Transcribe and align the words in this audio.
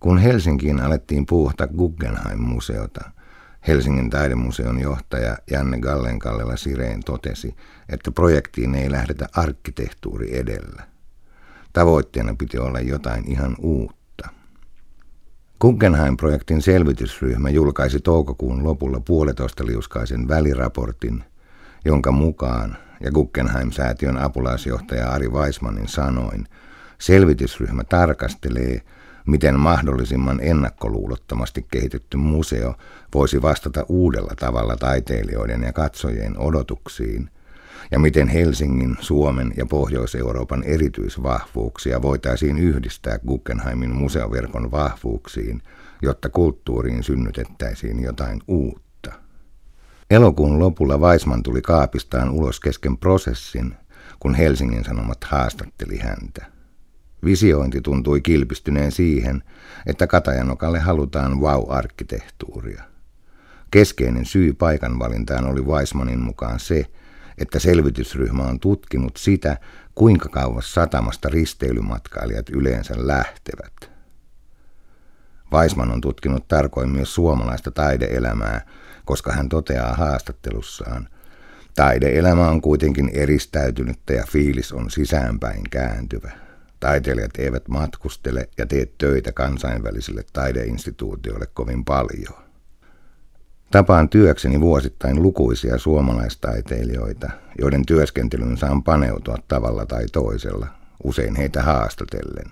Kun 0.00 0.18
Helsinkiin 0.18 0.80
alettiin 0.80 1.26
puuhta 1.26 1.66
Guggenheim-museota, 1.66 3.10
Helsingin 3.68 4.10
taidemuseon 4.10 4.80
johtaja 4.80 5.36
Janne 5.50 5.78
Gallenkallela 5.78 6.56
Sireen 6.56 7.00
totesi, 7.04 7.54
että 7.88 8.10
projektiin 8.10 8.74
ei 8.74 8.90
lähdetä 8.90 9.26
arkkitehtuuri 9.36 10.38
edellä. 10.38 10.82
Tavoitteena 11.72 12.34
piti 12.38 12.58
olla 12.58 12.80
jotain 12.80 13.24
ihan 13.30 13.56
uutta. 13.58 14.28
Guggenheim-projektin 15.60 16.62
selvitysryhmä 16.62 17.50
julkaisi 17.50 18.00
toukokuun 18.00 18.64
lopulla 18.64 19.00
puolitoista 19.00 19.66
liuskaisen 19.66 20.28
väliraportin, 20.28 21.24
jonka 21.84 22.12
mukaan, 22.12 22.76
ja 23.00 23.10
Guggenheim-säätiön 23.10 24.16
apulaisjohtaja 24.16 25.10
Ari 25.10 25.28
Weismanin 25.28 25.88
sanoin, 25.88 26.46
selvitysryhmä 26.98 27.84
tarkastelee, 27.84 28.80
miten 29.26 29.60
mahdollisimman 29.60 30.40
ennakkoluulottomasti 30.42 31.66
kehitetty 31.70 32.16
museo 32.16 32.74
voisi 33.14 33.42
vastata 33.42 33.86
uudella 33.88 34.32
tavalla 34.38 34.76
taiteilijoiden 34.76 35.62
ja 35.62 35.72
katsojien 35.72 36.38
odotuksiin, 36.38 37.30
ja 37.90 37.98
miten 37.98 38.28
Helsingin, 38.28 38.96
Suomen 39.00 39.54
ja 39.56 39.66
Pohjois-Euroopan 39.66 40.62
erityisvahvuuksia 40.62 42.02
voitaisiin 42.02 42.58
yhdistää 42.58 43.18
Guggenheimin 43.18 43.94
museoverkon 43.94 44.70
vahvuuksiin, 44.70 45.62
jotta 46.02 46.28
kulttuuriin 46.28 47.02
synnytettäisiin 47.02 48.02
jotain 48.02 48.40
uutta. 48.48 49.12
Elokuun 50.10 50.58
lopulla 50.58 50.98
Weisman 50.98 51.42
tuli 51.42 51.62
kaapistaan 51.62 52.30
ulos 52.30 52.60
kesken 52.60 52.98
prosessin, 52.98 53.74
kun 54.20 54.34
Helsingin 54.34 54.84
Sanomat 54.84 55.24
haastatteli 55.24 55.98
häntä. 55.98 56.59
Visiointi 57.24 57.80
tuntui 57.80 58.20
kilpistyneen 58.20 58.92
siihen, 58.92 59.42
että 59.86 60.06
Katajanokalle 60.06 60.78
halutaan 60.78 61.40
wow-arkkitehtuuria. 61.40 62.82
Keskeinen 63.70 64.24
syy 64.24 64.52
paikan 64.52 64.98
valintaan 64.98 65.46
oli 65.46 65.62
Weismanin 65.62 66.20
mukaan 66.20 66.60
se, 66.60 66.86
että 67.38 67.58
selvitysryhmä 67.58 68.42
on 68.42 68.60
tutkinut 68.60 69.16
sitä, 69.16 69.58
kuinka 69.94 70.28
kauas 70.28 70.74
satamasta 70.74 71.28
risteilymatkailijat 71.28 72.48
yleensä 72.48 72.94
lähtevät. 72.96 73.90
Weisman 75.52 75.92
on 75.92 76.00
tutkinut 76.00 76.48
tarkoin 76.48 76.90
myös 76.90 77.14
suomalaista 77.14 77.70
taideelämää, 77.70 78.66
koska 79.04 79.32
hän 79.32 79.48
toteaa 79.48 79.94
haastattelussaan, 79.94 81.08
taideelämä 81.74 82.48
on 82.48 82.60
kuitenkin 82.60 83.10
eristäytynyttä 83.14 84.12
ja 84.12 84.24
fiilis 84.28 84.72
on 84.72 84.90
sisäänpäin 84.90 85.62
kääntyvä. 85.70 86.49
Taiteilijat 86.80 87.30
eivät 87.38 87.68
matkustele 87.68 88.48
ja 88.58 88.66
tee 88.66 88.86
töitä 88.98 89.32
kansainvälisille 89.32 90.24
taideinstituutioille 90.32 91.46
kovin 91.54 91.84
paljon. 91.84 92.34
Tapaan 93.70 94.08
työkseni 94.08 94.60
vuosittain 94.60 95.22
lukuisia 95.22 95.78
suomalaistaiteilijoita, 95.78 97.30
joiden 97.58 97.86
työskentelyyn 97.86 98.56
saan 98.56 98.82
paneutua 98.82 99.36
tavalla 99.48 99.86
tai 99.86 100.06
toisella, 100.12 100.66
usein 101.04 101.36
heitä 101.36 101.62
haastatellen. 101.62 102.46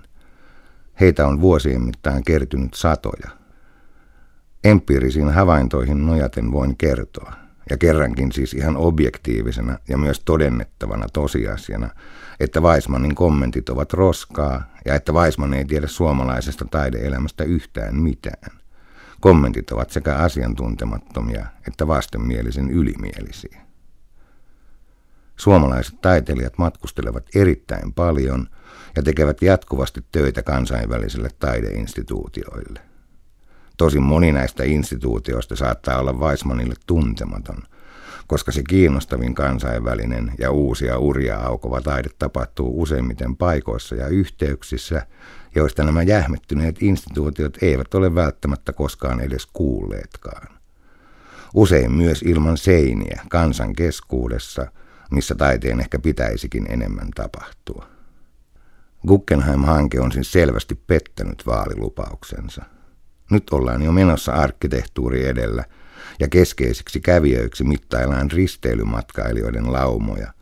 Heitä 1.01 1.27
on 1.27 1.41
vuosien 1.41 1.83
mittaan 1.83 2.25
kertynyt 2.25 2.75
satoja. 2.75 3.31
Empiirisiin 4.65 5.29
havaintoihin 5.29 6.07
nojaten 6.07 6.53
voin 6.53 6.77
kertoa, 6.77 7.33
ja 7.71 7.77
kerrankin 7.77 8.33
siis 8.33 8.55
ihan 8.55 8.77
objektiivisena 8.77 9.79
ja 9.89 9.99
myös 9.99 10.21
todennettavana 10.21 11.07
tosiasiana, 11.13 11.91
että 12.41 12.61
Weismanin 12.61 13.15
kommentit 13.15 13.69
ovat 13.69 13.93
roskaa 13.93 14.73
ja 14.85 14.95
että 14.95 15.13
Weisman 15.13 15.55
ei 15.55 15.65
tiedä 15.65 15.87
suomalaisesta 15.87 16.65
taideelämästä 16.71 17.45
yhtään 17.45 17.97
mitään. 17.97 18.59
Kommentit 19.21 19.71
ovat 19.71 19.91
sekä 19.91 20.15
asiantuntemattomia 20.15 21.47
että 21.69 21.87
vastenmielisen 21.87 22.71
ylimielisiä. 22.71 23.61
Suomalaiset 25.37 26.01
taiteilijat 26.01 26.59
matkustelevat 26.59 27.27
erittäin 27.35 27.93
paljon 27.93 28.49
ja 28.97 29.03
tekevät 29.03 29.43
jatkuvasti 29.43 30.05
töitä 30.13 30.43
kansainvälisille 30.43 31.31
taideinstituutioille. 31.39 32.88
Tosin 33.79 34.03
moni 34.03 34.33
näistä 34.33 34.65
instituutioista 34.65 35.57
saattaa 35.57 35.99
olla 35.99 36.13
Weismanille 36.13 36.75
tuntematon, 36.87 37.63
koska 38.27 38.53
se 38.53 38.63
kiinnostavin 38.63 39.35
kansainvälinen 39.35 40.33
ja 40.39 40.51
uusia 40.51 40.99
uria 40.99 41.37
aukova 41.37 41.81
taide 41.81 42.09
tapahtuu 42.19 42.83
useimmiten 42.83 43.37
paikoissa 43.37 43.95
ja 43.95 44.09
yhteyksissä, 44.09 45.07
joista 45.55 45.85
nämä 45.85 46.03
jähmettyneet 46.03 46.83
instituutiot 46.83 47.63
eivät 47.63 47.95
ole 47.95 48.15
välttämättä 48.15 48.73
koskaan 48.73 49.21
edes 49.21 49.47
kuulleetkaan. 49.53 50.49
Usein 51.55 51.93
myös 51.93 52.23
ilman 52.23 52.57
seiniä 52.57 53.23
kansan 53.29 53.73
keskuudessa, 53.73 54.67
missä 55.11 55.35
taiteen 55.35 55.81
ehkä 55.81 55.99
pitäisikin 55.99 56.67
enemmän 56.73 57.09
tapahtua. 57.15 57.87
Guggenheim-hanke 59.07 60.01
on 60.01 60.13
siis 60.13 60.33
selvästi 60.33 60.75
pettänyt 60.87 61.47
vaalilupauksensa. 61.47 62.78
Nyt 63.31 63.51
ollaan 63.51 63.83
jo 63.83 63.93
menossa 63.93 64.33
arkkitehtuuri 64.33 65.27
edellä 65.27 65.65
ja 66.21 66.29
keskeisiksi 66.29 67.01
kävijöiksi 67.01 67.65
mittaillaan 67.65 68.31
risteilymatkailijoiden 68.31 69.73
laumoja, 69.73 70.33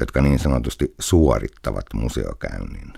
jotka 0.00 0.22
niin 0.22 0.38
sanotusti 0.38 0.94
suorittavat 0.98 1.84
museokäynnin. 1.94 2.92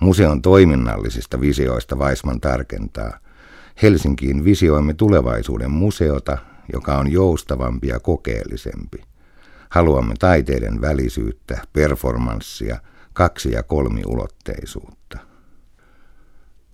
Museon 0.00 0.42
toiminnallisista 0.42 1.40
visioista 1.40 1.96
Weisman 1.96 2.40
tarkentaa. 2.40 3.18
Helsinkiin 3.82 4.44
visioimme 4.44 4.94
tulevaisuuden 4.94 5.70
museota, 5.70 6.38
joka 6.72 6.98
on 6.98 7.12
joustavampi 7.12 7.88
ja 7.88 8.00
kokeellisempi. 8.00 9.02
Haluamme 9.68 10.14
taiteiden 10.18 10.80
välisyyttä, 10.80 11.62
performanssia, 11.72 12.80
kaksi- 13.12 13.52
ja 13.52 13.62
kolmiulotteisuutta. 13.62 15.25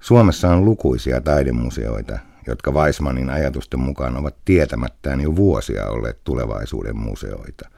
Suomessa 0.02 0.48
on 0.50 0.64
lukuisia 0.64 1.20
taidemuseoita, 1.20 2.18
jotka 2.46 2.70
Weismanin 2.70 3.30
ajatusten 3.30 3.80
mukaan 3.80 4.16
ovat 4.16 4.34
tietämättään 4.44 5.20
jo 5.20 5.36
vuosia 5.36 5.86
olleet 5.86 6.24
tulevaisuuden 6.24 6.96
museoita. 6.96 7.68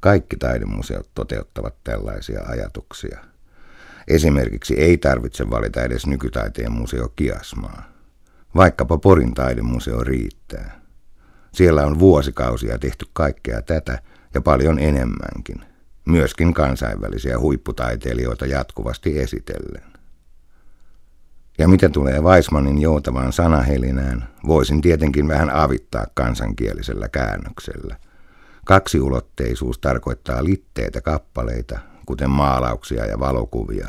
Kaikki 0.00 0.36
taidemuseot 0.36 1.10
toteuttavat 1.14 1.74
tällaisia 1.84 2.40
ajatuksia. 2.46 3.18
Esimerkiksi 4.08 4.74
ei 4.74 4.98
tarvitse 4.98 5.50
valita 5.50 5.82
edes 5.82 6.06
nykytaiteen 6.06 6.72
museo 6.72 7.08
Kiasmaa. 7.16 7.82
Vaikkapa 8.54 8.98
Porin 8.98 9.34
taidemuseo 9.34 10.04
riittää. 10.04 10.80
Siellä 11.52 11.86
on 11.86 11.98
vuosikausia 11.98 12.78
tehty 12.78 13.06
kaikkea 13.12 13.62
tätä 13.62 13.98
ja 14.34 14.40
paljon 14.40 14.78
enemmänkin. 14.78 15.64
Myöskin 16.04 16.54
kansainvälisiä 16.54 17.38
huipputaiteilijoita 17.38 18.46
jatkuvasti 18.46 19.18
esitellen. 19.18 19.89
Ja 21.60 21.68
mitä 21.68 21.88
tulee 21.88 22.20
Weismanin 22.20 22.78
joutavaan 22.78 23.32
sanahelinään, 23.32 24.28
voisin 24.46 24.80
tietenkin 24.80 25.28
vähän 25.28 25.50
avittaa 25.50 26.06
kansankielisellä 26.14 27.08
käännöksellä. 27.08 27.96
Kaksiulotteisuus 28.64 29.78
tarkoittaa 29.78 30.44
litteitä 30.44 31.00
kappaleita, 31.00 31.78
kuten 32.06 32.30
maalauksia 32.30 33.06
ja 33.06 33.18
valokuvia. 33.18 33.88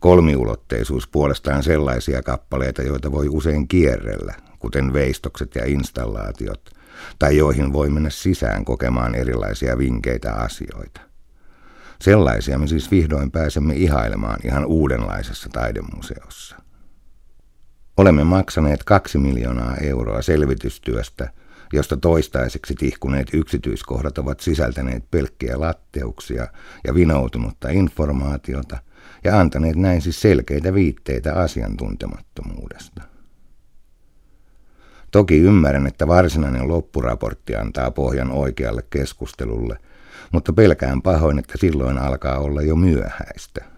Kolmiulotteisuus 0.00 1.08
puolestaan 1.08 1.62
sellaisia 1.62 2.22
kappaleita, 2.22 2.82
joita 2.82 3.12
voi 3.12 3.28
usein 3.28 3.68
kierrellä, 3.68 4.34
kuten 4.58 4.92
veistokset 4.92 5.54
ja 5.54 5.64
installaatiot, 5.64 6.70
tai 7.18 7.36
joihin 7.36 7.72
voi 7.72 7.90
mennä 7.90 8.10
sisään 8.10 8.64
kokemaan 8.64 9.14
erilaisia 9.14 9.78
vinkeitä 9.78 10.32
asioita. 10.32 11.00
Sellaisia 12.00 12.58
me 12.58 12.66
siis 12.66 12.90
vihdoin 12.90 13.30
pääsemme 13.30 13.74
ihailemaan 13.74 14.38
ihan 14.44 14.64
uudenlaisessa 14.64 15.48
taidemuseossa. 15.52 16.67
Olemme 17.98 18.24
maksaneet 18.24 18.84
kaksi 18.84 19.18
miljoonaa 19.18 19.76
euroa 19.76 20.22
selvitystyöstä, 20.22 21.30
josta 21.72 21.96
toistaiseksi 21.96 22.74
tihkuneet 22.74 23.28
yksityiskohdat 23.34 24.18
ovat 24.18 24.40
sisältäneet 24.40 25.10
pelkkiä 25.10 25.60
latteuksia 25.60 26.46
ja 26.84 26.94
vinoutunutta 26.94 27.68
informaatiota 27.68 28.78
ja 29.24 29.40
antaneet 29.40 29.76
näin 29.76 30.00
siis 30.00 30.20
selkeitä 30.20 30.74
viitteitä 30.74 31.34
asiantuntemattomuudesta. 31.34 33.02
Toki 35.10 35.38
ymmärrän, 35.38 35.86
että 35.86 36.06
varsinainen 36.06 36.68
loppuraportti 36.68 37.56
antaa 37.56 37.90
pohjan 37.90 38.30
oikealle 38.30 38.82
keskustelulle, 38.90 39.78
mutta 40.32 40.52
pelkään 40.52 41.02
pahoin, 41.02 41.38
että 41.38 41.58
silloin 41.58 41.98
alkaa 41.98 42.38
olla 42.38 42.62
jo 42.62 42.76
myöhäistä. 42.76 43.77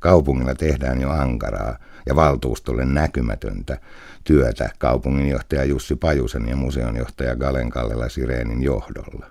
Kaupungilla 0.00 0.54
tehdään 0.54 1.00
jo 1.00 1.10
ankaraa 1.10 1.78
ja 2.06 2.16
valtuustolle 2.16 2.84
näkymätöntä 2.84 3.78
työtä 4.24 4.70
kaupunginjohtaja 4.78 5.64
Jussi 5.64 5.96
Pajusen 5.96 6.48
ja 6.48 6.56
museonjohtaja 6.56 7.36
Galen 7.36 7.70
Kallela 7.70 8.08
Sireenin 8.08 8.62
johdolla. 8.62 9.26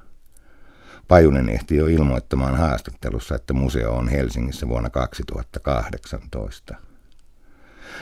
Pajunen 1.07 1.49
ehti 1.49 1.75
jo 1.75 1.87
ilmoittamaan 1.87 2.55
haastattelussa, 2.55 3.35
että 3.35 3.53
museo 3.53 3.93
on 3.93 4.07
Helsingissä 4.07 4.67
vuonna 4.67 4.89
2018. 4.89 6.75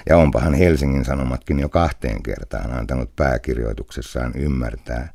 Ja 0.10 0.18
onpahan 0.18 0.54
Helsingin 0.54 1.06
Sanomatkin 1.06 1.60
jo 1.60 1.69
kahteen 1.69 2.24
kertaan 2.24 2.71
antanut 2.71 3.15
pääkirjoituksessaan 3.15 4.31
ymmärtää, 4.36 5.13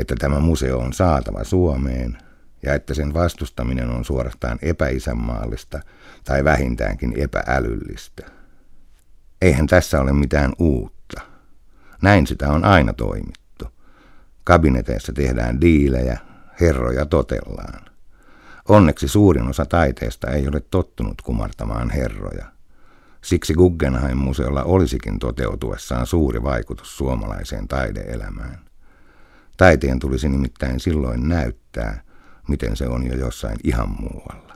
että 0.00 0.14
tämä 0.18 0.40
museo 0.40 0.78
on 0.78 0.92
saatava 0.92 1.44
Suomeen 1.44 2.18
ja 2.62 2.74
että 2.74 2.94
sen 2.94 3.14
vastustaminen 3.14 3.88
on 3.90 4.04
suorastaan 4.04 4.58
epäisänmaallista 4.62 5.80
tai 6.24 6.44
vähintäänkin 6.44 7.14
epäälyllistä. 7.16 8.26
Eihän 9.42 9.66
tässä 9.66 10.00
ole 10.00 10.12
mitään 10.12 10.52
uutta. 10.58 11.20
Näin 12.02 12.26
sitä 12.26 12.48
on 12.48 12.64
aina 12.64 12.92
toimittu. 12.92 13.64
Kabineteissa 14.44 15.12
tehdään 15.12 15.60
diilejä, 15.60 16.18
herroja 16.60 17.06
totellaan. 17.06 17.84
Onneksi 18.68 19.08
suurin 19.08 19.48
osa 19.48 19.66
taiteesta 19.66 20.30
ei 20.30 20.48
ole 20.48 20.60
tottunut 20.60 21.22
kumartamaan 21.22 21.90
herroja. 21.90 22.46
Siksi 23.24 23.54
Guggenheim-museolla 23.54 24.62
olisikin 24.62 25.18
toteutuessaan 25.18 26.06
suuri 26.06 26.42
vaikutus 26.42 26.96
suomalaiseen 26.96 27.68
taideelämään. 27.68 28.58
Taiteen 29.56 29.98
tulisi 29.98 30.28
nimittäin 30.28 30.80
silloin 30.80 31.28
näyttää, 31.28 32.02
miten 32.50 32.76
se 32.76 32.88
on 32.88 33.06
jo 33.06 33.14
jossain 33.14 33.58
ihan 33.64 33.88
muualla. 34.00 34.49